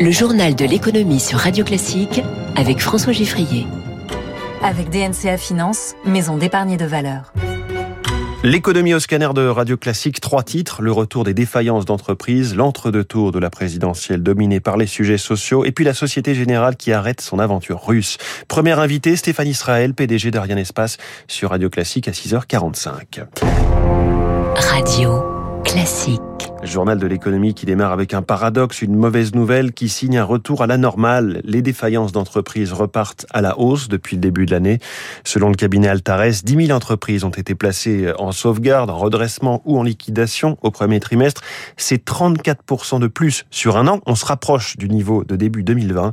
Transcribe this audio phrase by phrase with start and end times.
[0.00, 2.22] Le journal de l'économie sur Radio Classique
[2.56, 3.66] avec François Giffrier.
[4.62, 7.32] Avec DNCA Finance, maison d'épargne de valeur.
[8.42, 13.38] L'économie au scanner de Radio Classique, trois titres, le retour des défaillances d'entreprises, l'entre-deux-tours de
[13.38, 17.38] la présidentielle dominée par les sujets sociaux, et puis la Société Générale qui arrête son
[17.38, 18.18] aventure russe.
[18.48, 23.24] Première invitée, Stéphane Israël, PDG d'Ariane Espace, sur Radio Classique à 6h45.
[24.56, 25.33] Radio
[25.64, 26.20] Classique.
[26.62, 30.62] Journal de l'économie qui démarre avec un paradoxe, une mauvaise nouvelle qui signe un retour
[30.62, 31.40] à la normale.
[31.44, 34.78] Les défaillances d'entreprises repartent à la hausse depuis le début de l'année.
[35.24, 39.78] Selon le cabinet Altares, 10 000 entreprises ont été placées en sauvegarde, en redressement ou
[39.78, 41.42] en liquidation au premier trimestre.
[41.76, 44.00] C'est 34% de plus sur un an.
[44.06, 46.12] On se rapproche du niveau de début 2020.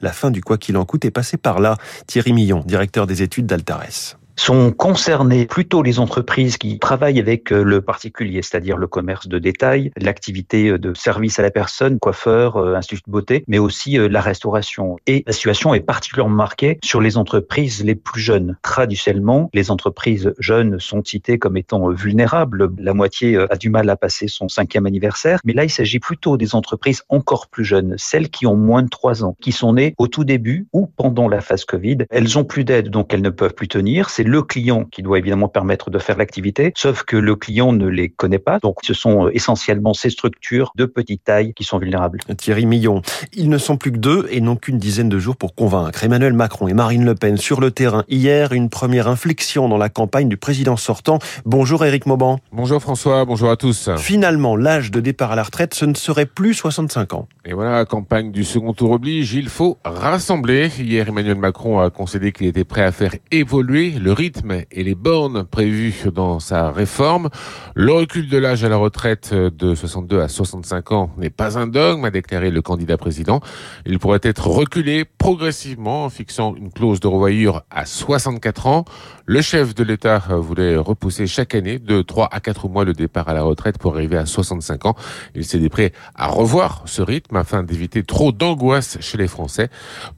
[0.00, 1.76] La fin du quoi qu'il en coûte est passée par là.
[2.06, 7.62] Thierry Millon, directeur des études d'Altares sont concernées plutôt les entreprises qui travaillent avec euh,
[7.62, 12.56] le particulier, c'est-à-dire le commerce de détail, l'activité euh, de service à la personne, coiffeur,
[12.56, 14.96] euh, institut de beauté, mais aussi la restauration.
[15.06, 18.56] Et la situation est particulièrement marquée sur les entreprises les plus jeunes.
[18.62, 22.70] Traditionnellement, les entreprises jeunes sont citées comme étant vulnérables.
[22.78, 25.40] La moitié a du mal à passer son cinquième anniversaire.
[25.44, 28.88] Mais là, il s'agit plutôt des entreprises encore plus jeunes, celles qui ont moins de
[28.88, 31.98] trois ans, qui sont nées au tout début ou pendant la phase Covid.
[32.10, 35.48] Elles ont plus d'aide, donc elles ne peuvent plus tenir le client qui doit évidemment
[35.48, 38.58] permettre de faire l'activité, sauf que le client ne les connaît pas.
[38.60, 42.20] Donc ce sont euh, essentiellement ces structures de petite taille qui sont vulnérables.
[42.38, 43.02] Thierry Millon,
[43.34, 46.32] ils ne sont plus que deux et n'ont qu'une dizaine de jours pour convaincre Emmanuel
[46.32, 48.04] Macron et Marine Le Pen sur le terrain.
[48.08, 51.18] Hier, une première inflexion dans la campagne du président sortant.
[51.44, 52.38] Bonjour Éric Mauban.
[52.52, 53.90] Bonjour François, bonjour à tous.
[53.98, 57.28] Finalement, l'âge de départ à la retraite, ce ne serait plus 65 ans.
[57.44, 60.70] Et voilà, la campagne du second tour oblige, il faut rassembler.
[60.78, 64.94] Hier, Emmanuel Macron a concédé qu'il était prêt à faire évoluer le rythme et les
[64.94, 67.28] bornes prévues dans sa réforme.
[67.74, 71.66] Le recul de l'âge à la retraite de 62 à 65 ans n'est pas un
[71.66, 73.40] dogme, a déclaré le candidat président.
[73.86, 78.84] Il pourrait être reculé progressivement en fixant une clause de revoyure à 64 ans.
[79.24, 83.28] Le chef de l'État voulait repousser chaque année de 3 à 4 mois le départ
[83.28, 84.96] à la retraite pour arriver à 65 ans.
[85.34, 89.68] Il s'est prêt à revoir ce rythme afin d'éviter trop d'angoisse chez les Français.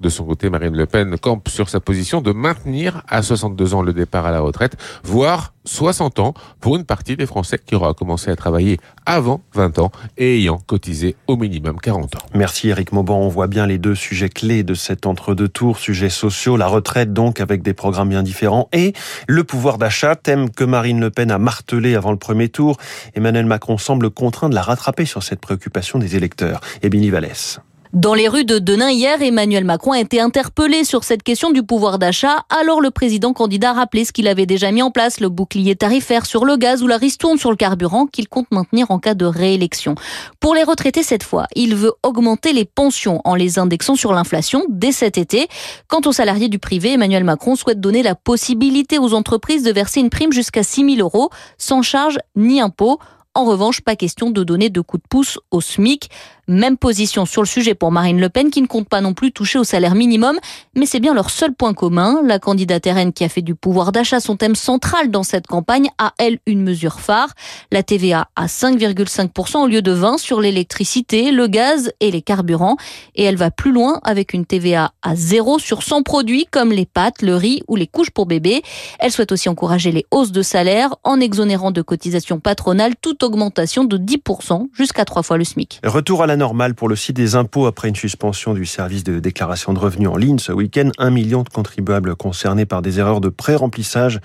[0.01, 3.83] De son côté, Marine Le Pen campe sur sa position de maintenir à 62 ans
[3.85, 7.95] le départ à la retraite, voire 60 ans pour une partie des Français qui aura
[7.95, 12.27] commencé à travailler avant 20 ans et ayant cotisé au minimum 40 ans.
[12.35, 13.19] Merci Eric Mauban.
[13.19, 17.13] On voit bien les deux sujets clés de cet entre-deux tours, sujets sociaux, la retraite
[17.13, 18.93] donc avec des programmes bien différents et
[19.27, 22.79] le pouvoir d'achat, thème que Marine Le Pen a martelé avant le premier tour.
[23.15, 26.61] Emmanuel Macron semble contraint de la rattraper sur cette préoccupation des électeurs.
[26.95, 27.61] Billy Vallès.
[27.95, 31.63] Dans les rues de Denain hier, Emmanuel Macron a été interpellé sur cette question du
[31.63, 32.45] pouvoir d'achat.
[32.51, 35.77] Alors le président candidat a rappelé ce qu'il avait déjà mis en place, le bouclier
[35.77, 39.15] tarifaire sur le gaz ou la ristourne sur le carburant qu'il compte maintenir en cas
[39.15, 39.95] de réélection.
[40.41, 44.65] Pour les retraités cette fois, il veut augmenter les pensions en les indexant sur l'inflation
[44.69, 45.47] dès cet été.
[45.87, 50.01] Quant aux salariés du privé, Emmanuel Macron souhaite donner la possibilité aux entreprises de verser
[50.01, 52.99] une prime jusqu'à 6 000 euros sans charge ni impôt.
[53.37, 56.09] En revanche, pas question de donner de coups de pouce au SMIC.
[56.49, 59.33] Même position sur le sujet pour Marine Le Pen qui ne compte pas non plus
[59.33, 60.39] toucher au salaire minimum,
[60.77, 62.21] mais c'est bien leur seul point commun.
[62.25, 65.89] La candidate RN qui a fait du pouvoir d'achat son thème central dans cette campagne
[65.99, 67.29] a elle une mesure phare,
[67.73, 72.77] la TVA à 5,5% au lieu de 20 sur l'électricité, le gaz et les carburants
[73.15, 76.87] et elle va plus loin avec une TVA à 0 sur 100 produits comme les
[76.87, 78.63] pâtes, le riz ou les couches pour bébés.
[78.99, 83.85] Elle souhaite aussi encourager les hausses de salaire en exonérant de cotisations patronales toute augmentation
[83.85, 85.81] de 10% jusqu'à trois fois le SMIC.
[85.85, 89.19] Retour à la normale pour le site des impôts après une suspension du service de
[89.19, 90.91] déclaration de revenus en ligne ce week-end.
[90.99, 94.21] Un million de contribuables concernés par des erreurs de pré-remplissage.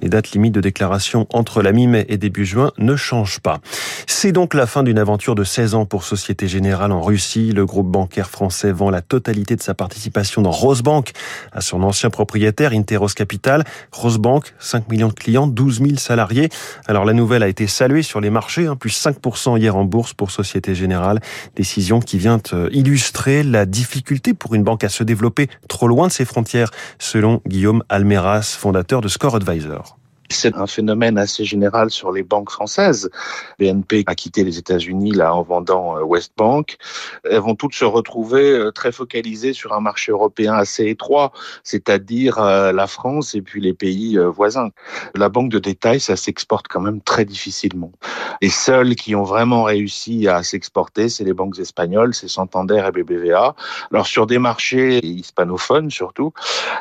[0.00, 3.60] Les dates limites de déclaration entre la mi-mai et début juin ne changent pas.
[4.06, 7.52] C'est donc la fin d'une aventure de 16 ans pour Société Générale en Russie.
[7.52, 11.12] Le groupe bancaire français vend la totalité de sa participation dans Rosebank
[11.52, 13.64] à son ancien propriétaire Interos Capital.
[13.92, 16.48] Rosebank, 5 millions de clients, 12 000 salariés.
[16.86, 20.14] Alors la nouvelle a été saluée sur les marchés, hein, plus 5% hier en bourse
[20.14, 21.20] pour Société Générale.
[21.56, 26.08] Décision qui vient euh, illustrer la difficulté pour une banque à se développer trop loin
[26.08, 29.98] de ses frontières, selon Guillaume Almeras, fondateur de Score Advisor.
[30.30, 33.10] C'est un phénomène assez général sur les banques françaises.
[33.58, 36.78] BNP a quitté les États-Unis là en vendant euh, Westbank.
[37.24, 41.32] Elles vont toutes se retrouver euh, très focalisées sur un marché européen assez étroit,
[41.62, 44.70] c'est-à-dire euh, la France et puis les pays voisins.
[45.14, 47.92] La banque de détail, ça s'exporte quand même très difficilement.
[48.40, 52.90] Les seuls qui ont vraiment réussi à s'exporter, c'est les banques espagnoles, c'est Santander et
[52.90, 53.54] BBVA.
[53.92, 56.32] Alors sur des marchés hispanophones surtout,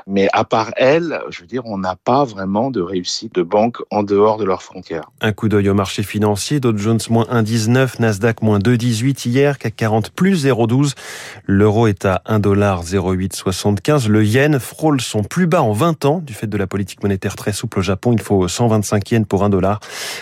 [0.07, 3.77] mais à part elles, je veux dire, on n'a pas vraiment de réussite de banques
[3.91, 5.09] en dehors de leurs frontières.
[5.21, 9.75] Un coup d'œil au marché financier, Dow Jones moins 1,19, Nasdaq moins 2,18 hier, CAC
[9.75, 10.93] 40 plus 0,12.
[11.45, 14.07] L'euro est à 1,0875.
[14.07, 17.35] Le yen frôle son plus bas en 20 ans du fait de la politique monétaire
[17.35, 18.13] très souple au Japon.
[18.13, 19.79] Il faut 125 yens pour un dollar.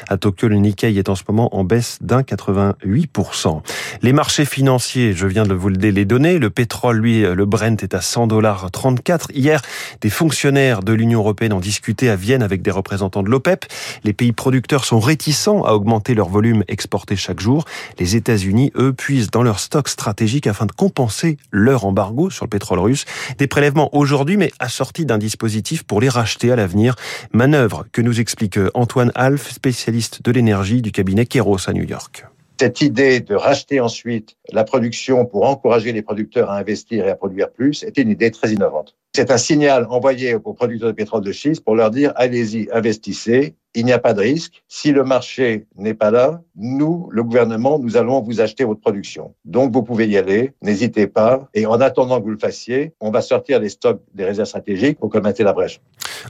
[0.08, 3.62] À Tokyo, le Nikkei est en ce moment en baisse d'un 88%.
[4.02, 6.40] Les marchés financiers, je viens de vous les donner.
[6.40, 9.32] Le pétrole, lui, le Brent est à 100 dollars 34.
[9.34, 9.62] Hier,
[10.02, 13.66] des fonctionnaires de l'Union européenne ont discuté à Vienne avec des représentants de l'OPEP.
[14.04, 17.66] Les pays producteurs sont réticents à augmenter leur volume exporté chaque jour.
[18.00, 22.50] Les États-Unis, eux, puisent dans leur stock stratégique afin de compenser leur embargo sur le
[22.50, 23.06] pétrole russe.
[23.38, 26.96] Des prélèvements aujourd'hui, mais assortis d'un dispositif pour les racheter à l'avenir.
[27.34, 32.26] Manœuvre que nous explique Antoine Alf, spécialiste de l'énergie du cabinet Keros à New York.
[32.62, 37.16] Cette idée de racheter ensuite la production pour encourager les producteurs à investir et à
[37.16, 38.96] produire plus était une idée très innovante.
[39.16, 43.56] C'est un signal envoyé aux producteurs de pétrole de schiste pour leur dire allez-y, investissez,
[43.74, 44.64] il n'y a pas de risque.
[44.68, 49.34] Si le marché n'est pas là, nous, le gouvernement, nous allons vous acheter votre production.
[49.46, 50.54] Donc, vous pouvez y aller.
[50.62, 51.48] N'hésitez pas.
[51.54, 55.00] Et en attendant que vous le fassiez, on va sortir les stocks des réserves stratégiques
[55.00, 55.80] pour commettre la brèche.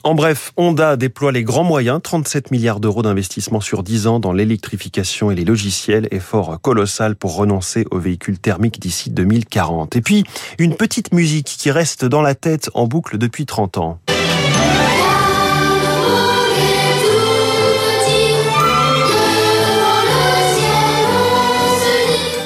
[0.03, 4.31] En bref, Honda déploie les grands moyens, 37 milliards d'euros d'investissement sur 10 ans dans
[4.31, 9.95] l'électrification et les logiciels, effort colossal pour renoncer aux véhicules thermiques d'ici 2040.
[9.95, 10.23] Et puis,
[10.59, 13.99] une petite musique qui reste dans la tête en boucle depuis 30 ans.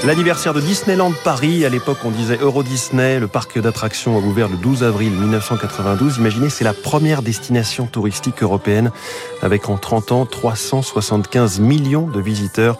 [0.06, 4.48] L'anniversaire de Disneyland Paris, à l'époque on disait Euro Disney, le parc d'attractions a ouvert
[4.48, 6.18] le 12 avril 1992.
[6.18, 8.92] Imaginez, c'est la première destination touristique européenne
[9.42, 12.78] avec en 30 ans 375 millions de visiteurs.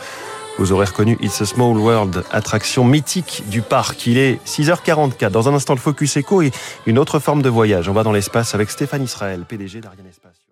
[0.60, 4.06] Vous aurez reconnu It's a Small World, attraction mythique du parc.
[4.06, 5.30] Il est 6h44.
[5.32, 6.52] Dans un instant, le Focus Echo et
[6.86, 7.90] une autre forme de voyage.
[7.90, 10.46] On va dans l'espace avec Stéphane Israël, PDG d'Ariane Espace.